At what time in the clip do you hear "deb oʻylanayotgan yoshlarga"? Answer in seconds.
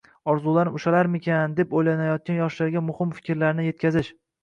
1.61-2.85